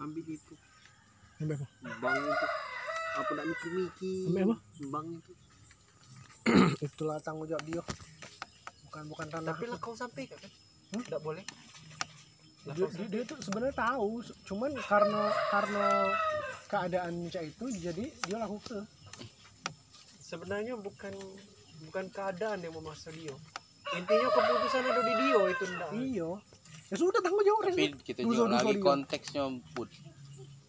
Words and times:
ambil 0.00 0.24
itu 0.26 0.54
Ambil 1.38 1.56
apa? 1.56 1.66
bang 1.96 2.18
itu 2.18 2.46
apa 3.12 3.30
nak 3.32 3.44
mikir-mikir 3.46 4.24
Ambil 4.26 4.42
apa? 4.42 4.56
bang 4.82 5.06
itu 5.12 5.32
Itulah 6.86 7.20
tanggung 7.20 7.44
jawab 7.44 7.60
dia. 7.62 7.82
Bukan 8.82 9.02
bukan 9.06 9.26
tanah. 9.28 9.52
tapi 9.52 9.64
lah 9.66 9.78
kau 9.78 9.92
sampai 9.92 10.24
kan 10.26 10.40
Hmm? 10.90 11.06
tidak 11.06 11.22
boleh 11.22 11.44
lah 12.60 12.74
dia, 12.74 12.86
dia, 12.90 13.06
dia 13.08 13.22
tuh 13.24 13.38
sebenarnya 13.38 13.72
tahu, 13.72 14.18
cuman 14.42 14.74
karena 14.76 15.22
karena 15.48 15.86
keadaan 16.66 17.14
cak 17.26 17.46
itu 17.46 17.64
jadi 17.78 18.04
dia 18.20 18.36
lakukan. 18.36 18.82
sebenarnya 20.20 20.74
bukan 20.74 21.14
bukan 21.80 22.04
keadaan 22.08 22.58
yang 22.58 22.74
memaksa 22.74 23.08
dia 23.10 23.30
intinya 23.92 24.28
keputusan 24.28 24.82
ada 24.84 25.00
di 25.00 25.14
dia 25.16 25.40
itu 25.46 25.64
ndak 25.68 25.90
Iya. 25.94 26.30
Ya 26.90 26.96
sudah 26.98 27.20
tanggung 27.20 27.40
jawab. 27.40 27.62
tapi 27.64 27.86
Res. 27.88 28.02
kita 28.02 28.20
juga 28.20 28.50
lagi 28.52 28.74
dia. 28.74 28.82
konteksnya 28.82 29.42
put 29.72 29.86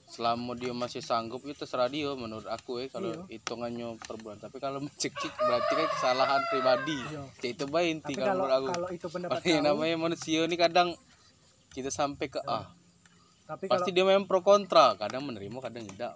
selama 0.05 0.53
dia 0.53 0.69
masih 0.71 0.99
sanggup 0.99 1.39
itu 1.41 1.55
terserah 1.55 1.87
dia 1.87 2.11
menurut 2.13 2.43
aku 2.45 2.77
ya 2.77 2.91
kalau 2.91 3.09
Iya. 3.09 3.23
hitungannya 3.31 3.95
per 3.97 4.19
bulan 4.19 4.37
tapi 4.37 4.59
kalau 4.59 4.83
mencekik 4.83 5.31
berarti 5.33 5.71
kan 5.71 5.87
kesalahan 5.89 6.41
pribadi 6.45 6.99
Iya. 7.01 7.23
Ya, 7.33 7.47
itu 7.49 7.63
baik 7.65 7.87
inti 7.89 8.03
Tapi 8.11 8.19
kalau 8.19 8.27
kalau 8.27 8.35
menurut 8.35 8.51
aku 8.51 8.67
kalau 8.67 8.89
itu 8.91 9.07
pendapat 9.07 9.39
kau, 9.39 9.63
namanya 9.63 9.95
manusia 9.97 10.39
ini 10.43 10.55
kadang 10.55 10.89
kita 11.71 11.87
sampai 11.89 12.27
ke 12.27 12.43
ah 12.43 12.67
tapi 13.47 13.65
kalau 13.65 13.73
pasti 13.73 13.89
dia 13.89 14.03
memang 14.03 14.27
pro 14.27 14.43
kontra 14.43 14.93
kadang 14.95 15.23
menerima 15.23 15.57
kadang 15.63 15.83
tidak 15.87 16.11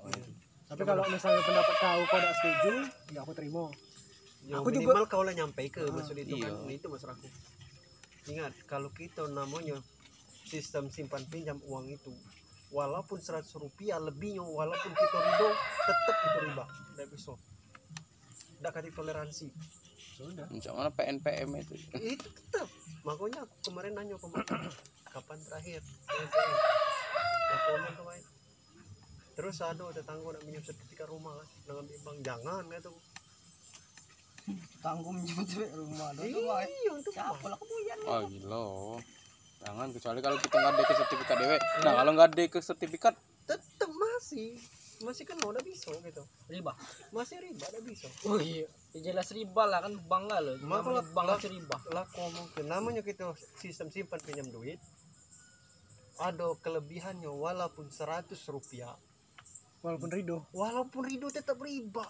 tapi 0.68 0.82
kalau 0.84 1.04
misalnya 1.08 1.42
pendapat 1.42 1.76
kau 1.78 2.00
kau 2.04 2.18
tidak 2.18 2.36
setuju, 2.36 2.74
ya 3.10 3.20
aku 3.22 3.32
terima. 3.32 3.64
Ya, 4.44 4.60
Aku 4.60 4.70
juga- 4.70 4.92
minimal 4.92 5.06
kau 5.08 5.22
lah 5.22 5.32
nyampe 5.32 5.62
ke 5.68 5.80
Ah, 5.80 5.90
maksud 5.90 6.14
itu 6.16 6.36
kan 6.36 6.52
iya. 6.68 6.74
itu 6.74 6.86
masalahku 6.86 7.28
ingat 8.28 8.52
kalau 8.66 8.90
kita 8.92 9.24
namanya 9.26 9.80
sistem 10.46 10.88
simpan 10.94 11.26
pinjam 11.28 11.58
uang 11.66 11.90
itu. 11.90 12.14
Walaupun 12.74 13.22
100 13.22 13.46
rupiah 13.62 13.98
lebihnya 14.02 14.44
walaupun 14.44 14.92
kita 14.92 15.18
ridho 15.22 15.50
tetap 15.86 16.18
itu 16.18 16.40
riba 16.50 16.66
tidak 16.66 17.08
bisa. 17.14 17.34
Tidak 18.56 18.72
kasih 18.72 18.94
toleransi. 18.94 19.48
Sudah. 20.16 20.48
macam 20.48 20.74
mana 20.80 20.90
PNPM 20.96 21.50
itu? 21.60 21.76
Itu 22.00 22.28
tetap 22.32 22.72
makanya 23.04 23.44
aku 23.44 23.56
kemarin 23.68 24.00
nanya 24.00 24.16
kemarin 24.16 24.48
kapan 25.12 25.38
terakhir? 25.44 25.82
PNPM 26.08 26.56
kemarin 28.00 28.24
terus 29.36 29.60
ada 29.60 29.92
tetangga 29.92 30.32
nak 30.32 30.44
minjem 30.48 30.64
sertifikat 30.64 31.12
rumah 31.12 31.36
kan 31.36 31.48
dengan 31.68 31.86
bimbang 31.92 32.18
jangan 32.24 32.64
aku. 32.72 32.96
tanggung 34.80 35.20
jawab 35.28 35.70
rumah. 35.76 36.10
Iya 36.24 36.92
untuk 36.96 37.14
apa? 37.20 37.46
Lah 37.52 37.58
kebuyan 37.60 38.00
wah 38.08 38.22
gila 38.30 38.66
jangan 39.66 39.90
kecuali 39.90 40.20
kalau 40.22 40.38
kita 40.38 40.56
nggak 40.56 40.74
ada 40.74 40.84
ke 40.86 40.94
sertifikat 40.94 41.36
dewe 41.36 41.58
nah 41.82 41.94
kalau 41.98 42.12
nggak 42.14 42.28
ada 42.32 42.44
ke 42.48 42.60
sertifikat 42.62 43.14
tetap 43.46 43.90
masih. 43.94 44.58
Masih 45.04 45.28
kan 45.28 45.38
udah 45.38 45.62
bisa 45.62 45.92
gitu. 46.02 46.24
Riba. 46.48 46.72
Masih 47.12 47.38
riba 47.38 47.68
udah 47.68 47.84
bisa. 47.84 48.08
Oh 48.26 48.40
iya 48.40 48.66
Ya 48.96 49.12
jelas 49.12 49.30
riba 49.30 49.68
lah 49.68 49.84
kan 49.84 49.94
bangga 50.08 50.40
loh. 50.40 50.56
Maka 50.64 50.90
lah- 50.90 51.06
bangga 51.14 51.36
lah- 51.36 51.44
riba. 51.46 51.78
lah 51.92 52.06
ngomong 52.16 52.48
ke 52.56 52.64
namanya 52.64 53.04
kita 53.04 53.36
sistem 53.60 53.92
simpan 53.92 54.18
pinjam 54.24 54.48
duit 54.50 54.80
ada 56.16 56.56
kelebihannya 56.64 57.28
walaupun 57.28 57.92
100 57.92 58.40
rupiah. 58.48 58.96
Walaupun 59.84 60.10
ridho. 60.10 60.42
walaupun 60.56 61.06
ridho 61.06 61.28
tetap 61.30 61.60
riba. 61.62 62.08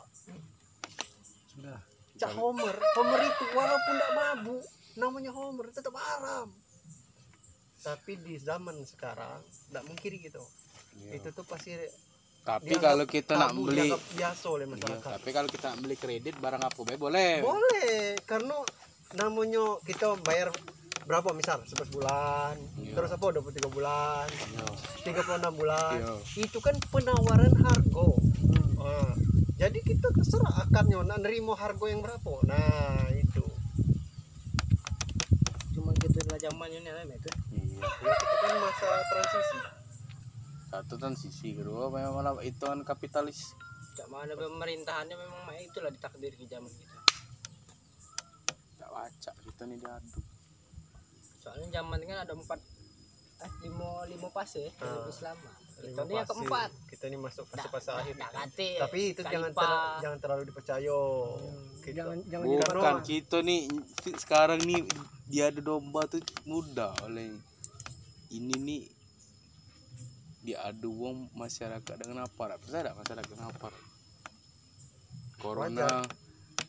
Sudah. 1.51 1.81
cak 2.15 2.31
Homer 2.31 2.71
Homer 2.95 3.21
itu 3.27 3.43
walaupun 3.51 3.93
tidak 3.99 4.11
mabuk 4.15 4.63
namanya 4.95 5.35
Homer 5.35 5.67
tetap 5.67 5.91
haram 5.99 6.47
tapi 7.85 8.17
di 8.17 8.41
zaman 8.41 8.81
sekarang 8.81 9.45
tidak 9.69 9.85
mungkin 9.85 10.11
gitu. 10.17 10.41
Itu 11.13 11.29
tuh 11.29 11.45
pasti 11.45 11.77
tapi 12.41 12.73
dianggap 12.73 12.93
kalau 12.93 13.05
kita 13.09 13.33
nak 13.37 13.51
beli 13.53 13.89
biasa 13.89 14.45
oleh 14.49 14.65
Iya, 14.65 14.73
masyarakat. 14.73 15.11
tapi 15.17 15.29
kalau 15.33 15.49
kita 15.49 15.65
nak 15.73 15.79
beli 15.81 15.95
kredit 15.97 16.35
barang 16.37 16.61
apa? 16.61 16.79
Be 16.81 16.97
boleh. 16.97 17.41
Boleh 17.41 18.17
karena 18.25 18.57
namanya 19.13 19.81
kita 19.81 20.13
bayar 20.21 20.49
berapa? 21.05 21.29
Misal 21.33 21.61
11 21.61 21.89
bulan 21.89 22.53
Iya. 22.81 22.93
terus 22.97 23.09
apa? 23.13 23.25
23 23.33 23.69
bulan 23.69 24.25
Iya. 24.29 24.65
36 25.05 25.53
bulan. 25.53 25.97
Iya. 25.97 26.13
itu 26.37 26.57
kan 26.57 26.77
penawaran 26.89 27.53
harga. 27.53 28.07
Hmm. 28.45 28.69
Ah, 28.81 29.13
jadi 29.57 29.77
kita 29.81 30.09
terserah 30.09 30.65
akarnya 30.65 31.01
nak 31.01 31.25
nerima 31.25 31.53
harga 31.57 31.85
yang 31.89 32.01
berapa? 32.05 32.33
Nah 32.45 33.09
itu. 33.13 33.45
Cuma 35.73 35.91
gitu 35.97 36.21
lah 36.29 36.37
zamannya 36.37 36.77
nih 36.81 36.93
Lem, 36.93 37.09
itu 37.77 38.01
ya 38.01 38.15
kita 38.15 38.35
kan 38.41 38.55
masa 38.57 38.87
transisi 39.05 39.57
satu 40.65 40.93
transisi 40.95 41.47
kedua 41.53 41.87
memang 41.87 42.13
malah 42.13 42.33
itu 42.41 42.59
kan 42.59 42.79
kapitalis 42.81 43.55
Cak 43.93 44.07
mana 44.07 44.33
pemerintahannya 44.33 45.15
memang 45.15 45.41
mak 45.45 45.59
itulah 45.61 45.87
ditakdir 45.87 46.31
ke 46.31 46.45
zaman 46.45 46.67
kita 46.69 46.99
tak 48.77 48.89
baca 48.89 49.31
kita 49.41 49.61
nih 49.65 49.77
diadu 49.77 50.19
soalnya 51.37 51.67
zaman 51.73 51.99
kan 52.01 52.17
ada 52.19 52.33
empat 52.33 52.59
eh 53.37 53.51
lima 53.61 53.89
lima 54.05 54.27
fase 54.29 54.71
dalam 54.73 54.95
Ah. 54.97 55.11
Islam 55.11 55.35
mah. 55.37 55.55
Lima 55.77 55.91
kita 55.91 56.01
ini 56.01 56.13
yang 56.13 56.23
fase. 56.23 56.31
keempat 56.31 56.69
kita 56.87 57.03
ini 57.05 57.17
masuk 57.19 57.45
Nggak- 57.45 57.67
fase-fase 57.67 57.89
akhir 57.93 58.13
nggak 58.15 58.31
kate, 58.33 58.69
tapi 58.79 58.99
itu 59.05 59.21
jangan 59.21 59.33
kalipah. 59.45 59.59
terlalu, 59.61 60.01
jangan 60.01 60.17
terlalu 60.17 60.43
dipercaya 60.45 60.99
gitu. 61.77 61.91
Jangan 61.93 62.17
jangan 62.25 62.45
bukan 62.71 62.95
kita 63.03 63.37
nih 63.41 63.61
sekarang 64.17 64.59
nih 64.61 64.81
dia 65.25 65.43
ada 65.45 65.61
domba 65.61 66.01
tuh 66.05 66.23
mudah 66.45 66.95
oleh 67.01 67.35
ini 68.33 68.55
nih 68.55 68.83
diadu 70.45 70.93
wong 70.93 71.33
masyarakat 71.33 71.95
dengan 71.97 72.25
aparat 72.25 72.61
saya 72.69 72.89
ada 72.89 72.97
masyarakat 72.97 73.29
dengan 73.29 73.49
aparat 73.49 73.81
corona 75.41 76.05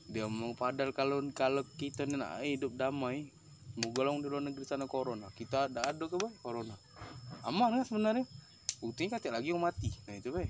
dia 0.06 0.30
mau 0.30 0.54
padahal 0.54 0.94
kalau 0.94 1.18
kalau 1.34 1.62
kita 1.76 2.06
nak 2.06 2.40
hidup 2.46 2.72
damai 2.78 3.28
mau 3.76 3.92
golong 3.92 4.24
di 4.24 4.26
luar 4.32 4.42
negeri 4.44 4.64
sana 4.64 4.88
corona. 4.88 5.28
Kita 5.36 5.68
ada 5.68 5.84
ada 5.84 6.04
ke 6.08 6.16
bay? 6.16 6.32
Corona. 6.40 6.72
Aman 7.44 7.76
kan 7.76 7.84
sebenarnya? 7.84 8.24
Buktinya 8.80 9.20
kata 9.20 9.36
lagi 9.36 9.52
yang 9.52 9.60
mati. 9.60 9.92
Nah 10.08 10.16
itu 10.16 10.32
bay. 10.32 10.48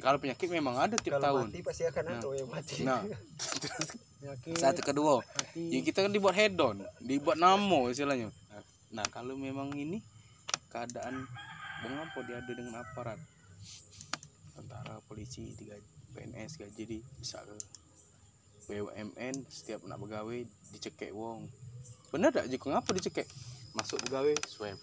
Kalau 0.00 0.20
penyakit 0.20 0.48
memang 0.52 0.76
ada 0.76 0.96
tiap 1.00 1.20
kalau 1.20 1.44
tahun. 1.44 1.44
mati 1.48 1.60
pasti 1.64 1.82
akan 1.88 2.04
Nah. 2.04 2.16
ada 2.20 2.28
yang 2.36 2.48
mati. 2.48 2.74
Nah. 2.84 3.00
Satu 4.62 4.80
kedua. 4.80 5.20
Mati. 5.20 5.72
ya 5.72 5.80
kita 5.84 6.04
kan 6.04 6.12
dibuat 6.12 6.34
hedon 6.36 6.84
dibuat 7.00 7.36
namo 7.40 7.88
istilahnya 7.88 8.28
nah, 8.92 9.06
kalau 9.10 9.34
memang 9.34 9.72
ini 9.74 10.02
keadaan 10.70 11.26
mengapa 11.86 12.22
diadu 12.26 12.52
dengan 12.54 12.82
aparat? 12.82 13.18
Tentara 14.56 15.00
polisi 15.04 15.52
tiga 15.56 15.76
PNS 16.16 16.60
gaji 16.60 16.82
di 16.88 16.98
bisa 17.20 17.44
ke 17.44 17.56
BUMN 18.66 19.46
setiap 19.46 19.84
nak 19.86 20.00
pegawai 20.02 20.42
dicekek 20.74 21.12
wong. 21.12 21.46
Bener 22.10 22.34
tak 22.34 22.50
jika 22.50 22.72
ngapa 22.72 22.90
dicekek? 22.96 23.28
Masuk 23.76 24.00
pegawai 24.08 24.34
swab. 24.48 24.80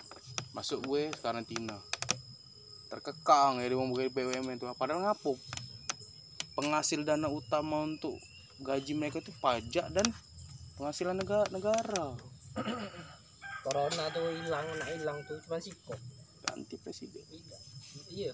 Masuk 0.53 0.85
gue 0.85 1.09
karantina 1.19 1.81
terkekang 2.93 3.57
ya 3.57 3.73
wong 3.73 3.89
pegawai 3.89 4.13
BUMN 4.13 4.61
itu 4.61 4.69
padahal 4.77 5.01
ngapo 5.01 5.33
penghasil 6.53 7.01
dana 7.01 7.25
utama 7.25 7.89
untuk 7.89 8.13
gaji 8.61 8.93
mereka 8.93 9.17
itu 9.17 9.33
pajak 9.41 9.89
dan 9.89 10.05
penghasilan 10.77 11.17
negara 11.49 12.13
corona 13.63 14.03
tuh 14.11 14.27
hilang 14.43 14.67
nak 14.77 14.89
hilang 14.91 15.17
tuh 15.25 15.39
cuma 15.47 15.57
sikok. 15.57 15.99
Ganti 16.43 16.75
presiden. 16.77 17.23
Iya. 17.31 17.59
iya. 18.11 18.31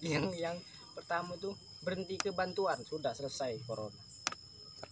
Yang 0.16 0.26
yang 0.40 0.56
pertama 0.96 1.36
tuh 1.36 1.52
berhenti 1.84 2.16
ke 2.16 2.32
bantuan 2.32 2.80
sudah 2.82 3.12
selesai 3.12 3.60
corona. 3.68 4.00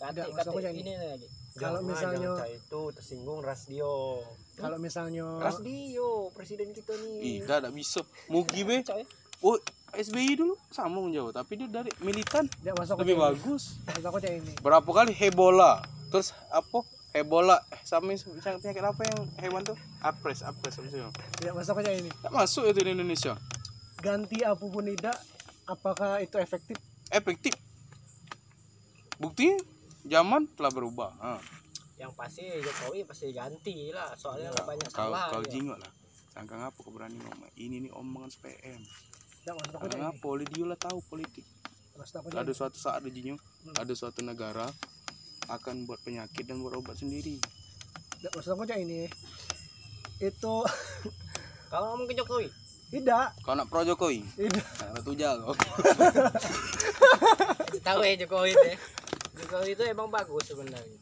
Kate 0.00 0.24
yang 0.64 0.76
ini 0.80 0.96
lagi. 0.96 1.28
Kalau 1.60 1.84
Jangan, 1.84 1.92
misalnya- 1.92 2.46
itu 2.56 2.80
tersinggung 2.94 3.40
Rasdio 3.44 4.22
Kalau 4.56 4.78
misalnya 4.80 5.26
Rasdio 5.42 6.32
presiden 6.32 6.72
kita 6.72 6.96
nih. 6.96 7.20
Ih, 7.20 7.36
dah 7.44 7.60
tak 7.60 7.74
bisa 7.76 8.00
Mugi 8.32 8.64
be. 8.64 8.80
Coy 8.80 9.04
Oh 9.40 9.56
SBY 9.96 10.36
dulu 10.36 10.54
sama 10.68 11.00
menjawab 11.00 11.32
Tapi 11.32 11.64
dia 11.64 11.68
dari 11.68 11.90
militan. 12.04 12.44
Dia 12.60 12.76
masuk 12.76 13.00
Lebih 13.02 13.16
ke 13.16 13.22
bagus. 13.24 13.80
Ini. 13.88 14.52
Berapa 14.60 14.86
kali 14.86 15.12
Hebola? 15.16 15.80
Terus 16.12 16.36
apa 16.52 16.84
Hebola 17.10 17.58
eh, 17.74 17.80
sama 17.82 18.14
penyakit 18.14 18.84
apa 18.86 19.02
yang 19.02 19.20
hewan 19.42 19.62
tuh 19.66 19.74
apres 19.98 20.46
apres 20.46 20.78
apa 20.78 20.86
sih 20.86 21.02
Dia 21.42 21.50
masuk 21.50 21.82
cak 21.82 21.94
ini. 21.98 22.10
tak 22.22 22.30
masuk 22.30 22.64
itu 22.70 22.80
di 22.86 22.90
Indonesia. 22.94 23.34
Ganti 23.98 24.38
apa 24.46 24.62
pun 24.62 24.86
tidak, 24.86 25.18
apakah 25.66 26.22
itu 26.22 26.38
efektif? 26.38 26.78
efektif. 27.10 27.52
Bukti 29.18 29.50
zaman 30.06 30.46
telah 30.54 30.70
berubah. 30.70 31.10
Ah, 31.18 31.42
yang 31.98 32.14
pasti 32.14 32.46
Jokowi 32.62 33.04
pasti 33.04 33.34
ganti 33.34 33.90
lah. 33.92 34.14
Soalnya 34.16 34.54
kau, 34.54 34.64
banyak 34.70 34.88
kau, 34.88 35.10
salah 35.10 35.28
kau 35.28 35.42
dia. 35.44 35.52
jingok 35.52 35.76
lah. 35.82 35.90
Sangka 36.30 36.54
ngapa 36.56 36.78
kau 36.78 36.94
berani 36.94 37.18
ngomong? 37.18 37.50
Ini 37.58 37.76
nih 37.84 37.92
omongan 37.92 38.30
aku 39.50 39.82
karena 39.82 40.14
dia 40.46 40.64
lah 40.64 40.78
tahu 40.78 41.02
politik. 41.10 41.44
Ada 42.32 42.52
suatu 42.56 42.78
saat 42.80 43.02
ada 43.02 43.10
jinyo 43.12 43.36
ada 43.76 43.92
suatu 43.92 44.24
negara 44.24 44.70
akan 45.50 45.84
buat 45.84 45.98
penyakit 46.06 46.46
dan 46.46 46.62
buat 46.62 46.78
obat 46.78 46.96
sendiri 46.96 47.42
Dia 48.20 48.28
masuk 48.36 48.52
aku 48.52 48.68
cak 48.68 48.78
ini. 48.84 49.08
Itu 50.20 50.62
kalau 51.72 51.94
ngomong 51.94 52.06
ke 52.10 52.14
Jokowi 52.16 52.48
tidak 52.90 53.34
Kau 53.46 53.54
nak 53.54 53.70
pro 53.70 53.86
Jokowi? 53.86 54.26
tidak 54.34 54.66
Nah, 54.82 55.02
tuja 55.02 55.38
kau. 55.38 55.54
tahu 57.86 58.00
ya 58.04 58.14
Jokowi 58.18 58.50
itu 58.54 58.66
ya. 58.74 58.76
Jokowi 59.40 59.70
itu 59.74 59.82
emang 59.88 60.10
bagus 60.10 60.46
sebenarnya 60.46 60.98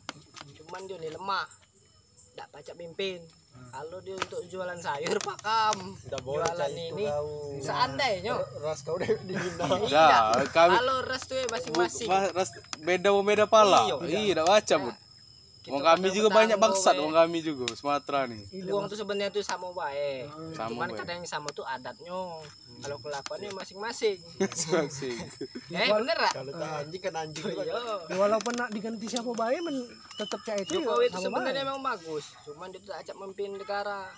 cuman 0.68 0.84
dia 0.84 1.00
nih 1.00 1.10
lemah 1.16 1.48
tidak 2.36 2.48
pacak 2.52 2.76
pimpin 2.76 3.24
kalau 3.68 3.98
dia 4.00 4.16
untuk 4.16 4.40
jualan 4.44 4.78
sayur 4.78 5.18
pakam 5.18 5.76
Tidak 5.98 6.20
boleh 6.20 6.40
jualan 6.42 6.70
itu 6.70 6.82
ini 6.90 7.04
kau. 7.06 7.28
seandainya 7.60 8.34
Ras 8.58 8.80
kau 8.82 8.96
udah 8.96 9.08
dihina. 9.22 9.64
Iya. 9.86 10.06
Dah, 10.08 10.46
kami 10.48 10.74
kalau 10.74 10.96
res 11.02 11.22
tuh 11.24 11.36
ya 11.36 11.46
masing-masing 11.46 12.08
ras- 12.32 12.54
beda 12.78 13.08
mau 13.08 13.22
beda 13.22 13.44
pala. 13.46 13.86
Iya. 13.86 13.94
Iya, 14.02 14.42
baca, 14.42 14.74
Bud. 14.78 14.94
Kita 14.94 15.07
Wong 15.68 15.82
kami 15.82 16.08
juga 16.10 16.28
banyak 16.30 16.56
bangsat, 16.56 16.94
wong 16.94 17.12
kami 17.12 17.38
juga 17.38 17.68
Sumatera 17.72 18.24
nih. 18.24 18.42
uang 18.66 18.86
tuh 18.86 18.96
sebenarnya 18.96 19.30
tuh 19.30 19.40
sama 19.40 19.68
baik 19.70 20.28
Sama 20.52 20.68
cuman 20.68 20.88
bae. 20.88 20.98
kadang 20.98 21.16
yang 21.18 21.28
sama 21.28 21.48
tuh 21.50 21.62
adatnya 21.62 22.14
kalau 22.78 22.96
kelakuannya 22.98 23.50
masing-masing 23.52 24.18
Masing. 24.72 25.18
eh 25.68 25.88
bener 25.88 26.16
lah 26.16 26.32
Kalau 26.32 26.52
tak 26.52 26.70
anjing 26.80 27.00
kan 27.00 27.14
anjing 27.18 27.44
juga. 27.44 27.62
iya 27.62 27.80
Ya, 28.06 28.16
walaupun 28.16 28.52
nak 28.54 28.70
diganti 28.70 29.06
siapa 29.06 29.30
baik 29.30 29.60
men 29.60 29.76
tetap 30.14 30.40
cak 30.40 30.56
itu 30.62 30.78
Jokowi 30.78 31.02
ya 31.02 31.06
itu 31.06 31.16
sama 31.16 31.24
sebenarnya 31.38 31.54
baik. 31.58 31.68
emang 31.68 31.80
bagus 31.84 32.24
cuman 32.42 32.68
dia 32.68 32.80
tuh 32.80 32.92
acak 32.92 33.14
memimpin 33.14 33.50
negara 33.54 34.08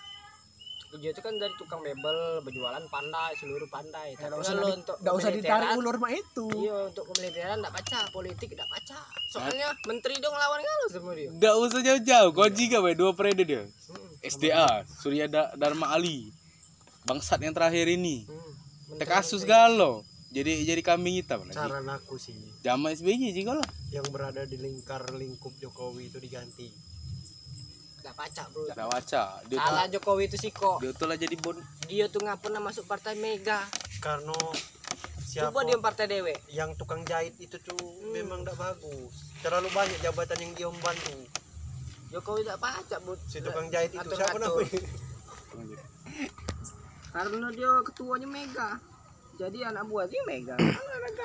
dia 0.97 1.11
itu 1.11 1.21
kan 1.21 1.37
dari 1.37 1.53
tukang 1.55 1.79
mebel 1.79 2.41
berjualan 2.41 2.83
pandai 2.87 3.31
seluruh 3.33 3.67
pandai 3.67 4.11
Ya, 4.11 4.27
tapi 4.27 4.27
nggak 4.27 4.41
usah 4.41 4.51
kalau 4.51 4.65
di- 4.65 4.75
untuk 4.75 4.95
nggak 4.97 5.15
usah 5.15 5.29
ditarik 5.31 5.69
ulur 5.75 5.95
mah 5.95 6.11
itu 6.11 6.47
iya 6.59 6.77
untuk 6.85 7.03
kemiliteran 7.07 7.57
enggak 7.59 7.73
baca 7.73 7.97
politik 8.09 8.49
enggak 8.51 8.67
baca 8.67 8.97
soalnya 9.25 9.67
menteri 9.83 10.17
dong 10.17 10.33
lawan 10.33 10.59
kalau 10.59 10.87
sama 10.89 11.11
dia 11.13 11.29
Nggak 11.31 11.55
usah 11.57 11.79
jauh-jauh, 11.79 12.29
kau 12.31 12.49
juga 12.49 12.77
we 12.79 12.91
dua 12.91 13.11
periode 13.13 13.43
dia. 13.43 13.63
Hmm, 13.87 14.09
SDA, 14.19 14.69
Surya 14.97 15.25
Da- 15.25 15.53
Dharma 15.53 15.87
Ali. 15.89 16.35
Bangsat 17.01 17.39
yang 17.39 17.55
terakhir 17.55 17.87
ini. 17.87 18.27
hmm. 18.27 18.99
Teh 18.99 19.07
kasus 19.07 19.41
galo. 19.41 20.03
Jadi 20.27 20.63
jadi 20.63 20.79
kambing 20.79 21.19
hitam 21.19 21.43
lagi. 21.43 21.55
Saran 21.55 21.87
aku 21.87 22.15
sih 22.15 22.35
Jama 22.59 22.91
SBY 22.91 23.31
juga 23.31 23.59
lah. 23.59 23.67
yang 23.89 24.07
berada 24.07 24.43
di 24.43 24.55
lingkar 24.55 25.11
lingkup 25.11 25.51
Jokowi 25.57 26.07
itu 26.07 26.19
diganti. 26.19 26.71
Enggak 28.01 28.17
baca 28.17 28.43
bro. 28.49 28.63
Kita 28.65 28.85
baca. 28.89 29.21
Dia 29.45 29.57
tuh, 29.61 29.77
Jokowi 29.97 30.23
itu 30.25 30.37
sih 30.41 30.51
kok 30.51 30.77
dia 30.81 30.91
tuh 30.97 31.05
lah 31.05 31.17
jadi 31.17 31.35
bon. 31.37 31.57
dia 31.85 32.05
tuh 32.09 32.19
nggak 32.25 32.39
pernah 32.41 32.59
masuk 32.59 32.89
partai 32.89 33.13
Mega? 33.15 33.61
Karena 34.01 34.35
siapa 35.21 35.53
coba 35.53 35.59
dia 35.69 35.77
partai 35.77 36.05
dewe 36.09 36.33
yang 36.51 36.73
tukang 36.75 37.05
jahit 37.05 37.37
itu 37.37 37.61
tuh 37.61 37.77
memang 38.09 38.41
tidak 38.41 38.57
bagus. 38.57 39.13
Terlalu 39.45 39.69
banyak 39.71 39.99
jabatan 40.01 40.37
yang 40.41 40.51
dia 40.57 40.67
membantu. 40.73 41.17
Jokowi 42.11 42.41
enggak 42.43 42.59
baca 42.59 42.95
bu 43.05 43.13
Si 43.29 43.37
tukang 43.39 43.69
jahit 43.69 43.93
itu 43.93 44.09
siapa 44.17 44.37
namanya? 44.41 44.67
karena 47.15 47.47
dia 47.53 47.71
ketuanya 47.85 48.27
Mega. 48.27 48.69
Jadi 49.39 49.57
anak 49.65 49.89
buahnya 49.89 50.21
Mega. 50.27 50.55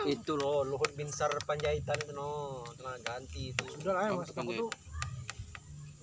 Itu 0.09 0.39
loh 0.39 0.63
Luhut 0.65 0.93
Binsar 0.95 1.33
Panjaitan 1.45 1.99
itu 2.01 2.13
no. 2.17 2.65
Telah 2.79 2.97
ganti 3.03 3.53
itu. 3.53 3.65
Sudah 3.77 3.93
lah 3.93 4.05
ya 4.09 4.23
tukang 4.25 4.47
aku 4.47 4.53
tuh 4.67 4.71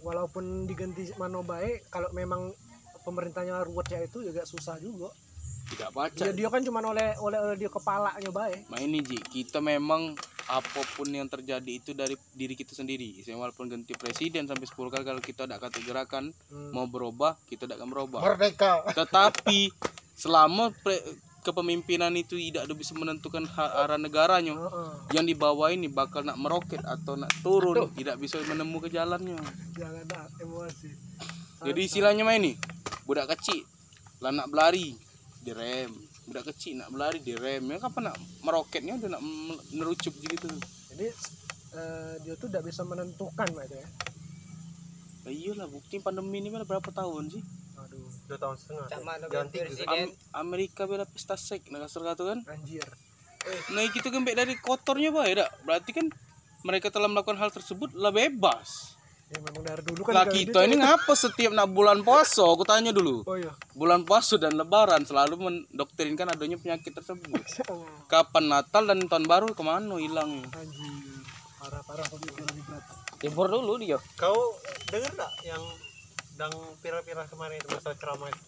walaupun 0.03 0.67
diganti 0.67 1.09
mano 1.15 1.41
baik 1.41 1.87
kalau 1.87 2.11
memang 2.11 2.51
pemerintahnya 3.07 3.63
ruwet 3.63 3.87
ya 3.89 3.99
itu 4.03 4.21
juga 4.21 4.43
susah 4.43 4.77
juga 4.77 5.09
Tidak 5.71 5.89
baca. 5.95 6.13
dia 6.13 6.31
dia 6.35 6.47
kan 6.51 6.61
cuma 6.61 6.83
oleh 6.83 7.15
oleh 7.17 7.39
oleh 7.39 7.55
dia 7.57 7.71
kepalanya 7.71 8.29
baik 8.29 8.67
Nah 8.69 8.79
ini 8.83 8.99
Ji, 9.01 9.19
kita 9.25 9.63
memang 9.63 10.19
apa 10.43 10.83
pun 10.91 11.07
yang 11.07 11.31
terjadi 11.31 11.71
itu 11.71 11.95
dari 11.95 12.19
diri 12.35 12.53
kita 12.53 12.75
sendiri. 12.75 13.23
Saya 13.23 13.39
walaupun 13.39 13.71
ganti 13.71 13.95
presiden 13.95 14.43
sampai 14.43 14.67
10 14.67 14.91
kali 14.91 15.03
kalau 15.07 15.21
kita 15.23 15.47
tidak 15.47 15.63
kata 15.63 15.79
gerakan 15.79 16.35
mau 16.75 16.83
berubah, 16.85 17.39
kita 17.47 17.63
tidak 17.63 17.79
akan 17.79 17.89
berubah. 17.95 18.21
Merdeka 18.21 18.83
Tetapi 18.91 19.71
selama 20.13 20.75
pre- 20.83 21.32
kepemimpinan 21.43 22.15
itu 22.15 22.39
tidak 22.39 22.71
bisa 22.79 22.95
menentukan 22.95 23.43
arah 23.55 23.99
negaranya, 23.99 24.55
yang 25.11 25.27
di 25.27 25.35
bawah 25.35 25.69
ini 25.69 25.91
bakal 25.91 26.23
nak 26.23 26.39
meroket 26.39 26.79
atau 26.87 27.19
nak 27.19 27.29
turun, 27.43 27.91
tidak 27.93 28.17
bisa 28.17 28.39
menemukan 28.47 28.89
jalannya. 28.89 29.37
jangan 29.75 30.07
nak 30.07 30.31
emosi. 30.39 30.89
Jadi 31.63 31.79
istilahnya 31.83 32.23
mah 32.23 32.35
ini, 32.39 32.55
budak 33.03 33.35
kecil 33.35 33.67
lah 34.23 34.31
nak 34.31 34.47
berlari 34.47 34.95
direm, 35.43 35.91
budak 36.23 36.55
kecil 36.55 36.79
nak 36.79 36.89
berlari 36.95 37.19
direm, 37.19 37.67
ya 37.67 37.77
kapan 37.83 38.11
nak 38.11 38.17
meroketnya? 38.39 38.95
Udah 38.95 39.19
nak 39.19 39.23
me- 39.23 39.63
nerucup 39.75 40.15
gitu. 40.15 40.47
jadi 40.95 41.11
eh, 41.75 42.13
dia 42.23 42.33
tuh 42.39 42.47
tidak 42.47 42.71
bisa 42.71 42.87
menentukan 42.87 43.49
itu 43.51 43.75
ya 43.75 43.87
Lah 45.23 45.31
iyalah 45.31 45.67
bukti 45.71 46.03
pandemi 46.03 46.43
ini 46.43 46.51
udah 46.51 46.67
berapa 46.67 46.89
tahun 46.91 47.31
sih? 47.31 47.43
Dua 48.23 48.37
tahun 48.37 48.55
setengah 48.55 48.85
sama 48.87 49.13
ganti 49.19 49.59
dengan 49.59 49.67
juga. 49.67 49.83
presiden 49.83 50.07
Am- 50.07 50.15
Amerika 50.41 50.81
bela 50.83 51.05
pesta 51.05 51.35
sek 51.35 51.67
nah 51.67 51.79
kasar 51.79 52.01
kata 52.05 52.23
kan. 52.25 52.39
anjir 52.45 52.87
Nah 53.69 53.83
itu 53.83 53.99
kan 53.99 54.23
dari 54.23 54.55
kotornya 54.57 55.11
pak 55.11 55.25
ya 55.27 55.43
Berarti 55.61 55.91
kan 55.91 56.07
mereka 56.63 56.87
telah 56.87 57.11
melakukan 57.11 57.35
hal 57.35 57.51
tersebut 57.51 57.91
lah 57.93 58.09
bebas. 58.09 58.95
ya 59.27 59.39
memang 59.41 59.63
dari 59.65 59.83
dulu 59.83 60.01
kan 60.01 60.13
Lah 60.13 60.25
kita 60.25 60.57
dia- 60.57 60.65
ini 60.65 60.75
ngapa 60.77 61.11
setiap 61.13 61.51
nak 61.51 61.67
bulan 61.67 61.99
puasa? 62.01 62.39
Aku 62.45 62.63
tanya 62.63 62.89
dulu. 62.89 63.25
oh 63.25 63.35
iya 63.35 63.51
Bulan 63.73 64.05
puasa 64.05 64.37
dan 64.37 64.55
lebaran 64.55 65.03
selalu 65.03 65.35
mendoktrinkan 65.41 66.29
adanya 66.29 66.55
penyakit 66.55 66.93
tersebut. 66.93 67.43
Kapan 68.11 68.45
Natal 68.47 68.87
dan 68.87 69.03
tahun 69.03 69.27
baru 69.27 69.51
ke 69.51 69.59
mana 69.59 69.99
hilangnya? 69.99 70.47
anjir 70.47 71.19
parah 71.59 71.79
parah 71.83 72.07
lebih 72.11 72.31
berat 72.63 72.83
libur 73.23 73.47
dulu 73.47 73.79
dia 73.79 73.95
kau 74.15 74.35
dengar 74.91 75.15
tak 75.15 75.31
yang 75.41 75.63
dang 76.33 76.53
pira-pira 76.79 77.23
kemarin 77.25 77.57
itu 77.57 77.69
masalah 77.69 77.95
ceramah 77.95 78.27
itu. 78.27 78.41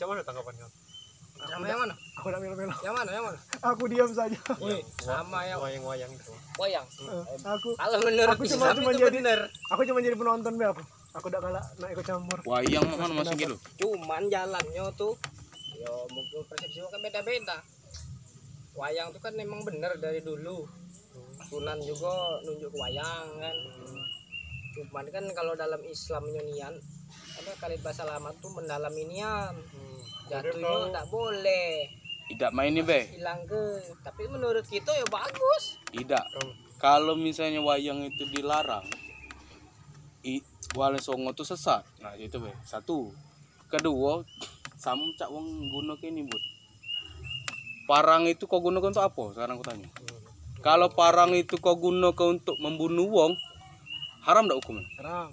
Mana 0.00 0.22
tanggapan 0.22 0.54
kau? 0.56 0.72
sama 1.40 1.64
yang 1.64 1.80
mana? 1.80 1.94
Aku 2.14 2.28
udah 2.28 2.36
melo-melo 2.36 2.74
yang 2.80 2.92
mana 2.92 3.10
yang 3.10 3.24
mana? 3.24 3.38
Aku 3.64 3.88
diam 3.88 4.12
saja. 4.12 4.36
Wih, 4.60 4.84
sama 4.98 5.40
yang 5.42 5.56
wayang-wayang 5.58 6.12
itu. 6.12 6.32
Wayang? 6.54 6.84
Aku 7.40 7.68
kalau 7.74 7.98
menurut 7.98 8.28
Aku 8.30 8.44
cuma- 8.46 8.76
cuma 8.76 8.92
jadi- 8.92 9.20
bener. 9.20 9.40
aku 9.66 9.82
cuma 9.82 9.98
jadi 9.98 10.12
penonton 10.14 10.52
be 10.54 10.64
aku 10.66 10.82
aku 11.10 11.26
udah 11.26 11.40
kalah 11.40 11.64
nak 11.74 11.90
ikut 11.90 12.04
campur 12.04 12.38
Wayang 12.44 12.86
mana 12.86 13.10
masuk 13.16 13.34
gitu? 13.34 13.56
cuman 13.76 14.30
jalannya 14.30 14.84
tuh 14.94 15.18
ya 15.74 15.90
mungkin 16.06 16.44
persepsi 16.44 16.78
kan 16.82 17.00
beda-beda. 17.00 17.56
Wayang 18.72 19.08
tuh 19.10 19.20
kan 19.20 19.32
memang 19.32 19.64
bener 19.64 19.96
dari 19.96 20.20
dulu. 20.20 20.68
Sunan 21.42 21.80
juga 21.80 22.12
nunjuk 22.42 22.68
ke 22.68 22.78
wayang 22.78 23.26
kan 23.38 23.56
cuman 24.88 25.06
kan 25.12 25.24
kalau 25.36 25.52
dalam 25.52 25.82
Islam 25.84 26.24
nian 26.32 26.72
ada 27.36 27.52
kali 27.60 27.76
bahasa 27.84 28.02
lama 28.08 28.32
tuh 28.40 28.50
mendalam 28.56 28.92
inian 28.96 29.54
jatuhnya 30.28 30.66
kau- 30.66 30.86
tidak 30.88 31.06
boleh 31.12 31.70
Tidak 32.30 32.50
main 32.54 32.70
nih 32.70 32.84
be. 32.86 33.00
hilang 33.10 33.42
ke 33.44 33.62
tapi 34.06 34.30
menurut 34.30 34.62
kita 34.64 34.94
ya 34.94 35.06
bagus 35.10 35.64
Tidak. 35.90 36.24
Kalau 36.78 37.18
misalnya 37.18 37.58
wayang 37.60 38.06
itu 38.06 38.22
dilarang, 38.30 38.86
i, 40.22 40.38
wale 40.72 41.02
songo 41.02 41.34
itu 41.34 41.42
sesat. 41.42 41.82
Nah 41.98 42.14
itu 42.14 42.38
be. 42.38 42.54
Satu. 42.62 43.10
Kedua, 43.66 44.22
sama 44.80 45.10
cak 45.18 45.28
wong 45.28 45.68
guna 45.68 45.98
kini 45.98 46.22
bud. 46.22 46.40
Parang 47.90 48.30
itu 48.30 48.46
kau 48.46 48.62
gunakan 48.62 48.94
untuk 48.94 49.02
apa? 49.02 49.24
Sekarang 49.34 49.58
aku 49.58 49.66
tanya. 49.66 49.90
Kalau 50.62 50.88
parang 50.94 51.34
itu 51.34 51.58
kau 51.58 51.74
gunakan 51.74 52.38
untuk 52.38 52.56
membunuh 52.62 53.10
wong, 53.10 53.32
haram 54.26 54.44
tidak 54.46 54.58
hukumnya? 54.62 54.86
haram 55.00 55.30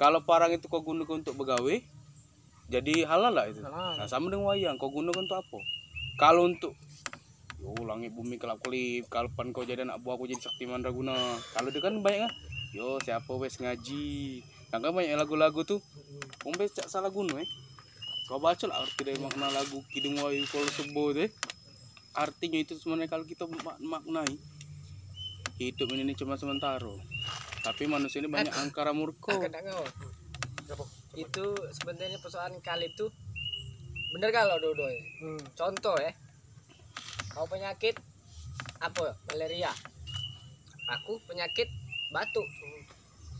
Kalau 0.00 0.20
parang 0.24 0.50
itu 0.56 0.64
kau 0.64 0.80
gunakan 0.80 1.20
untuk 1.20 1.36
begawe, 1.36 1.74
jadi 2.72 2.94
halal 3.04 3.32
lah 3.36 3.46
itu. 3.52 3.60
Halal. 3.60 4.00
Nah 4.00 4.06
sama 4.08 4.32
dengan 4.32 4.48
wayang, 4.48 4.76
kau 4.80 4.88
gunakan 4.88 5.28
untuk 5.28 5.38
apa? 5.44 5.58
Kalau 6.16 6.48
untuk 6.48 6.72
Yo, 7.60 7.84
langit 7.84 8.16
bumi 8.16 8.40
kelap 8.40 8.56
kelip, 8.64 9.04
kalpan 9.12 9.52
kau 9.52 9.68
jadi 9.68 9.84
anak 9.84 10.00
buah 10.00 10.16
aku 10.16 10.24
jadi 10.24 10.40
sakti 10.40 10.64
mandraguna. 10.64 11.44
Kalau 11.52 11.68
dia 11.68 11.84
kan 11.84 11.92
banyak 12.00 12.20
kan, 12.24 12.32
yo 12.72 12.96
siapa 13.04 13.28
wes 13.36 13.60
ngaji. 13.60 14.40
Nah 14.72 14.78
kan 14.80 14.96
banyak 14.96 15.12
lagu-lagu 15.12 15.60
tuh, 15.68 15.84
Om 16.40 16.56
Bes 16.56 16.72
cak 16.72 16.88
salah 16.88 17.12
guna 17.12 17.44
eh. 17.44 17.48
Kau 18.24 18.40
baca 18.40 18.64
lah 18.64 18.88
arti 18.88 19.04
dari 19.04 19.20
makna 19.20 19.52
lagu 19.52 19.84
Kidung 19.92 20.16
Wayu 20.24 20.48
kalau 20.48 20.72
sebo 20.72 21.12
deh. 21.12 21.28
Artinya 22.16 22.56
itu 22.64 22.80
sebenarnya 22.80 23.12
kalau 23.12 23.28
kita 23.28 23.44
mak- 23.44 23.82
maknai 23.84 24.40
hidup 25.60 25.92
ini 25.92 26.16
cuma 26.16 26.40
sementara. 26.40 26.96
Tapi 27.60 27.84
manusia 27.84 28.24
ini 28.24 28.28
banyak 28.28 28.52
angkara 28.52 28.90
murka. 28.92 29.36
Ngau. 29.36 29.84
itu 31.18 31.44
sebenarnya 31.74 32.22
persoalan 32.22 32.62
kali 32.62 32.86
itu 32.94 33.10
bener 34.14 34.30
kalau 34.30 34.62
dodo 34.62 34.86
ya? 34.86 35.02
hmm. 35.22 35.42
contoh 35.58 35.98
ya 35.98 36.14
kau 37.34 37.46
penyakit 37.50 37.98
apa 38.78 39.18
malaria 39.26 39.74
aku 40.86 41.18
penyakit 41.26 41.66
batuk 42.14 42.46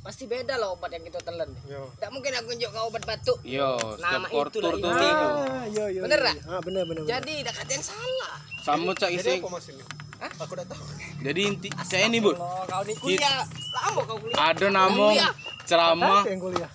pasti 0.00 0.24
beda 0.26 0.58
lah 0.58 0.74
obat 0.74 0.90
yang 0.96 1.04
kita 1.06 1.22
telan 1.22 1.50
Yo. 1.70 1.86
tidak 1.94 2.10
mungkin 2.10 2.32
aku 2.42 2.48
nunjuk 2.56 2.70
kau 2.74 2.86
obat 2.90 3.04
batuk 3.06 3.38
Yo, 3.46 3.76
Nama 4.02 4.26
tuh 4.50 4.60
inti. 4.66 4.82
gitu. 4.82 5.26
ah 5.30 5.64
iya 5.70 5.84
iya 5.92 6.00
Bener 6.02 6.20
iya. 6.24 6.30
tak? 6.32 6.36
ah 6.50 6.60
bener 6.64 6.82
bener 6.90 7.02
bener. 7.04 7.10
jadi 7.20 7.32
tidak 7.46 7.56
ada 7.60 7.70
yang 7.70 7.86
salah 7.86 8.34
Sama 8.66 8.90
cak 8.98 9.10
Jadi 9.14 9.20
isi. 9.20 9.32
apa 9.38 9.48
maksudnya? 9.48 9.86
Aku 10.20 10.52
udah 10.52 10.66
tahu. 10.68 10.84
Jadi 11.24 11.40
inti 11.48 11.68
saya 11.84 12.08
ini 12.08 12.20
bud. 12.20 12.36
kalau 12.36 12.64
kau 12.68 12.82
di 12.84 12.94
kuliah. 13.00 13.44
Lama 13.72 14.00
kau 14.04 14.16
kuliah. 14.20 14.36
Ada 14.36 14.66
nama 14.68 15.06
Kuliah. 15.12 15.32
ceramah 15.64 16.22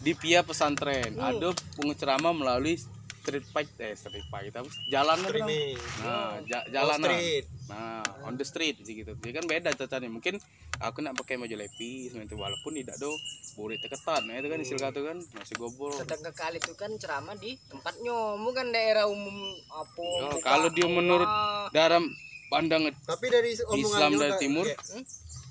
di 0.02 0.12
pia 0.18 0.42
pesantren. 0.42 1.18
Ada 1.18 1.54
penceramah 1.78 2.34
melalui 2.34 2.82
street 3.26 3.46
fight. 3.50 3.70
Eh 3.82 3.94
street 3.98 4.26
fight 4.30 4.54
apa 4.54 4.70
jalan 4.94 5.18
nah 5.18 6.38
ja- 6.46 6.66
on 6.66 6.74
jalan 6.74 6.98
nah. 7.02 7.10
street. 7.10 7.46
Nah 7.66 8.02
on 8.26 8.34
the 8.38 8.46
street 8.46 8.78
sih 8.86 9.02
gitu. 9.02 9.18
Jadi 9.18 9.34
kan 9.34 9.46
beda 9.50 9.70
cacanya 9.74 10.10
mungkin 10.10 10.38
aku 10.78 11.02
nak 11.02 11.18
pakai 11.18 11.42
baju 11.42 11.56
lepis 11.58 12.14
itu 12.14 12.36
walaupun 12.38 12.78
tidak 12.78 12.98
do 13.02 13.10
burit 13.56 13.80
ketat 13.80 14.28
nah 14.28 14.36
itu 14.36 14.52
kan 14.52 14.60
istilah 14.60 14.92
kata 14.92 15.00
kan 15.02 15.18
masih 15.38 15.56
gobol. 15.58 15.94
Sedang 15.94 16.22
kali 16.34 16.62
itu 16.62 16.74
kan 16.78 16.92
ceramah 17.02 17.34
di 17.38 17.58
tempatnya 17.66 18.38
bukan 18.42 18.66
daerah 18.70 19.06
umum 19.10 19.38
apa 19.74 20.06
buka 20.34 20.46
kalau 20.46 20.70
dia 20.70 20.86
menurut 20.86 21.30
dalam 21.74 22.06
pandangan 22.56 22.94
tapi 23.04 23.26
dari 23.28 23.52
Islam 23.54 24.12
dari 24.16 24.34
timur. 24.40 24.66
kayak, 24.66 24.80
hmm, 24.96 25.04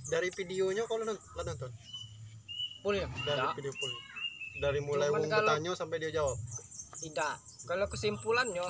dari 0.09 0.29
videonya 0.33 0.83
kalau 0.89 1.05
nonton, 1.05 1.21
nonton 1.37 1.71
ya? 2.93 3.07
dari 3.09 3.41
Tidak, 3.41 3.53
video 3.57 3.73
full. 3.73 3.93
Dari 4.55 4.81
mulai 4.81 5.09
Cuman 5.09 5.21
wong 5.21 5.31
kalau- 5.31 5.49
bertanya 5.51 5.73
sampai 5.75 5.97
dia 5.99 6.11
jawab. 6.15 6.37
Tidak. 7.01 7.35
Kalau 7.65 7.87
kesimpulannya 7.89 8.65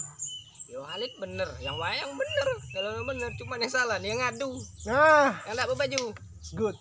Yo. 0.65 0.81
Halid 0.81 1.13
bener, 1.21 1.47
yang 1.61 1.77
wayang 1.77 2.17
bener, 2.17 2.49
kalau 2.73 3.05
bener 3.05 3.31
cuman 3.37 3.63
yang 3.63 3.71
salah 3.71 4.01
nih 4.01 4.17
yang 4.17 4.21
ngadu, 4.25 4.49
nah. 4.89 5.37
Yang 5.45 5.55
tak 5.61 5.67
berbaju, 5.71 6.03
good 6.57 6.77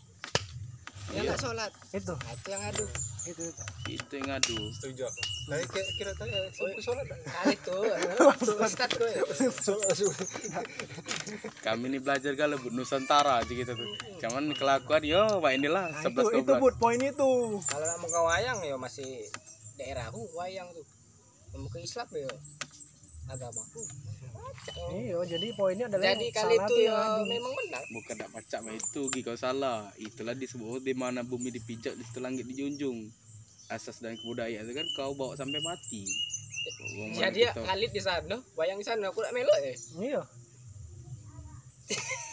yang 1.12 1.24
Iya. 1.24 1.32
tak 1.36 1.40
sholat, 1.44 1.72
itu 1.92 2.14
itu 2.16 2.48
yang 2.48 2.62
ngadu. 2.64 2.86
itu, 3.24 3.44
itu. 3.88 4.14
yang 4.18 4.28
ngadu 4.30 4.56
setuju 4.72 5.04
aku 5.08 5.22
kayak 5.46 5.68
kira, 5.70 5.90
kira 6.00 6.12
tanya 6.16 6.40
subuh 6.52 6.82
sholat 6.82 7.06
tak? 7.12 7.20
Halid 7.44 7.60
tuh, 7.62 7.84
ustad. 8.58 8.90
Sholat 9.60 9.94
subuh. 9.94 10.16
kami 11.60 11.86
ini 11.88 12.00
belajar 12.00 12.34
kalau 12.34 12.56
Nusantara 12.70 13.44
aja 13.44 13.52
gitu 13.52 13.72
tuh 13.72 13.90
cuman 14.20 14.52
kelakuan 14.54 15.04
yo 15.04 15.40
pak 15.40 15.52
inilah 15.54 15.92
Nah, 15.92 16.02
itu 16.02 16.08
sebelas 16.10 16.34
itu 16.34 16.52
buat 16.58 16.76
poin 16.78 17.00
itu 17.00 17.32
Kalau 17.62 17.86
nak 17.86 17.98
mau 18.00 18.08
ke 18.08 18.20
wayang 18.24 18.60
ya 18.64 18.76
masih 18.76 19.28
daerahku 19.76 20.22
wayang 20.34 20.68
tuh. 20.72 20.86
Mau 21.54 21.68
ke 21.68 21.80
Islam 21.80 22.08
ya 22.12 22.30
agamaku. 23.28 23.82
Iya 24.94 25.18
jadi 25.26 25.48
poinnya 25.54 25.86
adalah 25.86 26.06
Jadi 26.10 26.26
yang 26.26 26.34
kali 26.34 26.56
salah 26.56 26.66
itu 26.66 26.76
ya 26.82 26.94
adu. 26.96 27.24
memang 27.26 27.54
benar. 27.56 27.84
bukan 27.90 28.16
tak 28.16 28.30
macam 28.32 28.62
itu 28.70 29.02
Gi 29.08 29.22
kau 29.22 29.36
salah 29.36 29.80
itulah 29.98 30.34
disebut 30.34 30.80
di 30.80 30.94
mana 30.94 31.22
bumi 31.22 31.50
dipijak 31.50 31.94
di 31.94 32.04
situ 32.04 32.20
langit 32.20 32.46
dijunjung 32.46 33.12
asas 33.68 34.00
dan 34.00 34.16
kebudayaan 34.16 34.62
itu 34.62 34.74
kan 34.74 34.88
kau 34.94 35.12
bawa 35.14 35.34
sampai 35.34 35.60
mati 35.60 36.04
mana 36.96 37.20
Jadi 37.22 37.40
ya 37.42 37.52
kita- 37.52 37.66
Halid 37.66 37.92
di 37.92 38.00
sana, 38.00 38.36
wayang 38.54 38.78
di 38.78 38.86
sana 38.86 39.04
aku 39.06 39.20
nak 39.20 39.32
melok 39.32 39.58
ya. 39.58 39.74
iya 40.00 40.22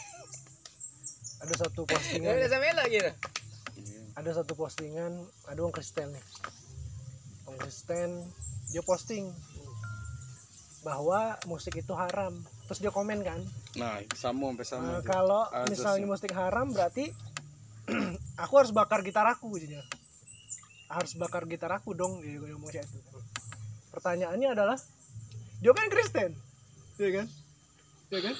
ada 1.41 1.53
satu 1.57 1.83
postingan 1.83 2.31
udah 2.31 2.47
sampai 2.47 2.69
melok 2.69 2.87
gitu. 2.87 3.11
Iya. 3.73 4.01
ada 4.13 4.29
satu 4.31 4.53
postingan 4.53 5.11
ada 5.45 5.57
orang 5.57 5.73
Kristen 5.73 6.07
nih 6.09 6.23
orang 7.43 7.59
Kristen 7.59 8.09
dia 8.69 8.79
posting 8.81 9.33
bahwa 10.81 11.37
musik 11.45 11.77
itu 11.77 11.93
haram. 11.93 12.33
Terus 12.69 12.79
dia 12.81 12.91
komen 12.93 13.21
kan? 13.21 13.39
Nah 13.77 14.01
sama 14.17 14.51
sampai 14.51 14.65
sama 14.65 14.83
"Eh, 14.83 14.99
itu. 14.99 15.07
kalau 15.07 15.43
misalnya 15.69 16.07
musik 16.09 16.33
haram 16.33 16.73
berarti 16.73 17.13
aku 18.43 18.53
harus 18.59 18.71
bakar 18.71 19.01
gitar 19.01 19.25
aku 19.27 19.57
gitu 19.57 19.79
harus 20.91 21.15
bakar 21.15 21.47
gitar 21.47 21.71
aku 21.71 21.95
dong 21.95 22.19
dia 22.19 22.35
ngomong 22.35 22.67
kayak 22.67 22.83
itu 22.83 23.19
pertanyaannya 23.95 24.51
adalah 24.51 24.77
dia 25.63 25.71
kan 25.71 25.87
Kristen 25.87 26.35
ya 26.99 27.09
kan? 27.15 27.27
Ya 28.11 28.19
kan? 28.19 28.35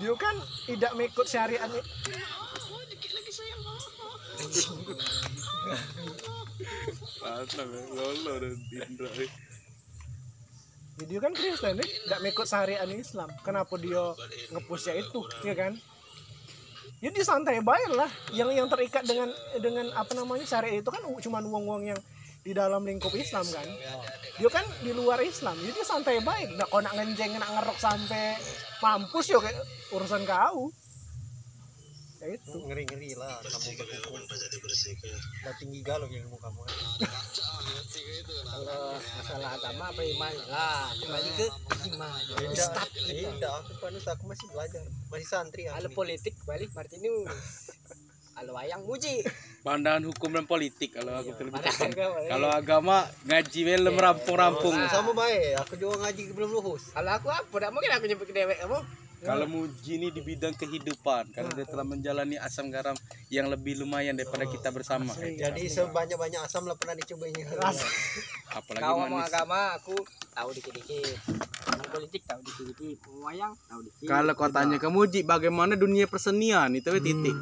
Dia 0.00 0.14
kan 0.16 0.36
tidak 0.64 0.92
mengikut 0.96 1.26
syariat. 1.28 1.68
Mantap 7.20 7.68
ya, 7.68 7.82
lolo 7.92 8.34
dan 8.40 8.54
Indra 8.72 9.10
Ya, 10.98 11.04
dia 11.06 11.20
kan 11.22 11.30
Kristen 11.30 11.78
nih, 11.78 11.90
nggak 12.10 12.18
mengikut 12.26 12.46
syariat 12.50 12.86
Islam. 12.90 13.30
Kenapa 13.46 13.78
dia 13.78 14.02
ngepusnya 14.50 14.98
itu, 14.98 15.22
ya 15.46 15.54
kan? 15.54 15.78
Ya 16.98 17.14
dia 17.14 17.22
santai 17.22 17.62
bayar 17.62 17.94
lah. 17.94 18.10
Yang 18.34 18.58
yang 18.58 18.66
terikat 18.66 19.06
dengan 19.06 19.30
dengan 19.62 19.86
apa 19.94 20.10
namanya 20.18 20.42
syariat 20.42 20.82
itu 20.82 20.90
kan 20.90 20.98
cuma 21.22 21.38
uang-uang 21.38 21.94
yang 21.94 22.00
di 22.42 22.50
dalam 22.50 22.82
lingkup 22.82 23.14
Islam 23.14 23.46
kan. 23.46 23.68
Dia 24.42 24.50
kan 24.50 24.66
di 24.82 24.90
luar 24.90 25.22
Islam. 25.22 25.54
Jadi 25.62 25.78
dia 25.78 25.86
santai 25.86 26.18
baik. 26.18 26.58
Nggak 26.58 26.68
kau 26.74 26.82
nak 26.82 26.98
ngenjeng, 26.98 27.38
nak 27.38 27.50
ngerok 27.54 27.78
sampai 27.78 28.34
mampus 28.82 29.30
ya 29.30 29.38
kayak 29.38 29.62
urusan 29.94 30.26
kau. 30.26 30.74
Ya 32.18 32.26
itu. 32.34 32.50
ngeri 32.66 32.82
ngeri 32.82 33.14
lah 33.14 33.38
kamu 33.46 33.78
berhukum 33.78 34.18
udah 34.26 35.54
tinggi 35.62 35.80
galau 35.86 36.10
ilmu 36.10 36.34
kamu 36.42 36.58
kan 36.66 36.74
Kalau 38.48 38.98
masalah 38.98 39.50
agama 39.54 39.84
apa 39.94 40.02
iman 40.02 40.34
lah 40.50 40.90
kembali 40.98 41.30
ke 41.38 41.46
iman. 41.94 42.18
tidak 42.50 42.70
tidak 43.06 43.52
aku 43.62 43.70
panut 43.78 44.02
aku 44.02 44.24
masih 44.26 44.46
belajar 44.50 44.82
masih 45.14 45.28
santri 45.30 45.62
aku 45.70 45.78
Kalau 45.78 45.90
politik 45.94 46.34
balik 46.42 46.70
Martinus. 46.74 47.30
Kalau 48.34 48.54
wayang 48.54 48.82
muji. 48.86 49.22
pandangan 49.66 50.02
hukum 50.06 50.30
dan 50.30 50.46
politik 50.46 50.94
kalau 50.94 51.10
aku 51.18 51.34
lebih 51.38 51.58
Padahal 51.58 51.74
tekan 51.74 51.90
agama, 51.90 52.16
eh. 52.22 52.30
kalau 52.30 52.48
agama 52.54 52.96
ngaji 53.26 53.60
film 53.66 53.94
Iya, 53.94 54.02
rampung-rampung 54.06 54.74
iya. 54.78 54.90
sama 54.90 55.10
baik 55.14 55.50
aku 55.58 55.74
juga 55.74 55.94
ngaji 56.06 56.22
belum 56.34 56.50
lulus 56.50 56.82
Kalau 56.94 57.10
aku 57.14 57.26
apa? 57.30 57.46
Tidak 57.46 57.70
mungkin 57.74 57.90
aku 57.94 58.04
nyebut 58.06 58.26
ke 58.26 58.34
dewek 58.34 58.58
kamu. 58.58 58.78
Kalau 59.22 59.46
muji 59.50 59.98
ini 59.98 60.08
di 60.14 60.22
bidang 60.22 60.54
kehidupan 60.54 61.34
karena 61.34 61.50
dia 61.54 61.66
telah 61.66 61.82
menjalani 61.82 62.38
asam 62.38 62.70
garam 62.70 62.94
yang 63.34 63.50
lebih 63.50 63.82
lumayan 63.82 64.14
daripada 64.14 64.46
kita 64.46 64.70
bersama 64.70 65.10
Asli, 65.10 65.34
jadi 65.34 65.58
asli. 65.58 65.74
sebanyak 65.74 66.18
banyak 66.18 66.40
asam 66.46 66.62
lah 66.70 66.78
pernah 66.78 66.94
dicobanya 66.94 67.42
Asli. 67.66 67.90
apalagi 68.54 68.82
Kau 68.86 68.94
ngomong 69.02 69.20
manis 69.20 69.30
agama, 69.34 69.60
aku 69.74 69.96
tahu 70.32 70.48
dikit-dikit. 70.54 71.16
Politik 71.88 72.22
tahu 72.28 72.40
dikit-dikit. 72.46 72.98
Wayang 73.26 73.52
tahu 73.66 73.80
dikit. 73.84 74.06
kalau 74.06 74.32
kau 74.38 74.50
tanya 74.52 74.76
ke 74.78 74.88
muji 74.88 75.20
bagaimana 75.26 75.74
dunia 75.74 76.06
persenian 76.06 76.70
itu 76.78 76.88
titik 77.02 77.36